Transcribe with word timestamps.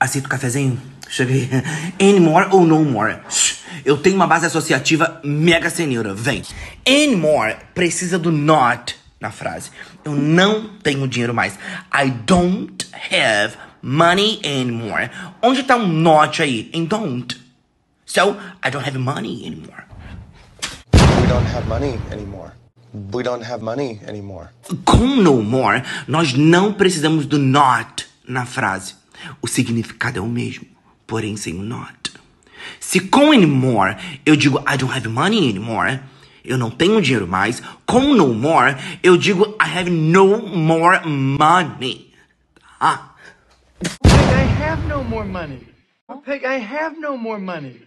Aceita 0.00 0.28
o 0.28 0.30
cafezinho? 0.30 0.80
Cheguei. 1.08 1.48
Anymore 2.00 2.48
ou 2.52 2.64
no 2.64 2.84
more? 2.84 3.18
Eu 3.84 3.96
tenho 3.96 4.16
uma 4.16 4.26
base 4.26 4.46
associativa 4.46 5.20
mega 5.24 5.70
senhora. 5.70 6.14
Vem. 6.14 6.42
Anymore 6.86 7.56
precisa 7.74 8.18
do 8.18 8.30
not 8.30 8.96
na 9.20 9.30
frase. 9.30 9.70
Eu 10.04 10.12
não 10.12 10.68
tenho 10.82 11.08
dinheiro 11.08 11.34
mais. 11.34 11.58
I 11.92 12.10
don't 12.10 12.86
have 13.10 13.56
money 13.82 14.40
anymore. 14.44 15.10
Onde 15.42 15.62
tá 15.64 15.76
um 15.76 15.88
not 15.88 16.40
aí? 16.42 16.70
Em 16.72 16.84
don't. 16.84 17.36
So, 18.06 18.36
I 18.64 18.70
don't 18.70 18.86
have 18.86 18.98
money 18.98 19.46
anymore. 19.46 19.84
We 20.94 21.26
don't 21.26 21.46
have 21.54 21.68
money 21.68 21.98
anymore. 22.10 22.52
We 23.12 23.22
don't 23.22 23.44
have 23.44 23.62
money 23.62 24.00
anymore. 24.06 24.48
Com 24.84 25.16
no 25.16 25.42
more, 25.42 25.82
nós 26.06 26.32
não 26.32 26.72
precisamos 26.72 27.26
do 27.26 27.38
not 27.38 28.06
na 28.26 28.46
frase. 28.46 28.94
O 29.40 29.46
significado 29.46 30.18
é 30.18 30.22
o 30.22 30.26
mesmo, 30.26 30.66
porém 31.06 31.36
sem 31.36 31.54
o 31.54 31.62
not. 31.62 32.12
Se 32.80 33.00
com 33.00 33.32
anymore 33.32 33.96
eu 34.26 34.36
digo 34.36 34.58
I 34.60 34.76
don't 34.76 34.94
have 34.94 35.08
money 35.08 35.50
anymore, 35.50 36.00
eu 36.44 36.58
não 36.58 36.70
tenho 36.70 37.00
dinheiro 37.00 37.26
mais. 37.26 37.62
Com 37.86 38.14
no 38.14 38.34
more 38.34 38.76
eu 39.02 39.16
digo 39.16 39.56
I 39.60 39.78
have 39.78 39.90
no 39.90 40.38
more 40.56 41.06
money. 41.06 42.12
Ah, 42.80 43.08
Peg, 44.02 44.14
I 44.32 44.62
have 44.62 44.88
no 44.88 45.04
more 45.04 45.26
money. 45.26 45.66
Peg, 46.24 46.44
I 46.44 46.58
have 46.58 46.98
no 47.00 47.16
more 47.16 47.40
money. 47.40 47.82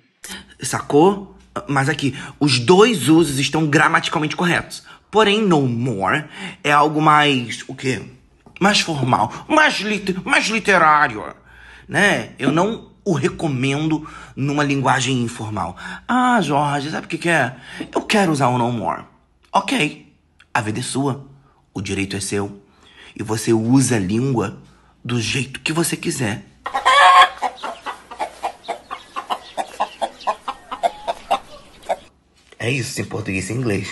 sacou? 0.62 1.36
Mas 1.68 1.90
aqui, 1.90 2.18
os 2.40 2.60
dois 2.60 3.10
usos 3.10 3.40
estão 3.40 3.68
gramaticalmente 3.68 4.36
corretos. 4.36 4.84
Porém, 5.10 5.42
no 5.42 5.68
more 5.68 6.26
é 6.64 6.72
algo 6.72 7.02
mais. 7.02 7.64
o 7.68 7.76
quê? 7.76 8.02
Mais 8.62 8.80
formal, 8.80 9.34
mais, 9.48 9.80
lit 9.80 10.16
mais 10.24 10.46
literário. 10.46 11.36
Né? 11.88 12.34
Eu 12.38 12.52
não 12.52 12.92
o 13.04 13.14
recomendo 13.14 14.08
numa 14.36 14.64
linguagem 14.64 15.24
informal. 15.24 15.76
Ah, 16.08 16.40
Jorge, 16.42 16.92
sabe 16.92 17.08
o 17.08 17.10
que, 17.10 17.18
que 17.18 17.30
é? 17.30 17.56
Eu 17.92 18.04
quero 18.04 18.32
usar 18.32 18.50
o 18.50 18.60
no 18.60 18.72
more. 18.72 19.06
Ok, 19.52 20.14
a 20.54 20.62
vida 20.62 20.80
é 20.80 20.84
sua, 20.84 21.26
o 21.74 21.82
direito 21.82 22.16
é 22.16 22.20
seu. 22.20 22.62
E 23.16 23.24
você 23.24 23.52
usa 23.52 23.96
a 23.96 24.00
língua 24.00 24.60
do 25.04 25.20
jeito 25.20 25.60
que 25.62 25.74
você 25.74 25.98
quiser. 25.98 26.46
É 32.60 32.70
isso 32.70 33.02
em 33.02 33.06
português 33.06 33.50
e 33.50 33.54
inglês. 33.54 33.92